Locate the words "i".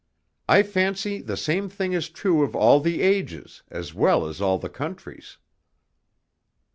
0.49-0.63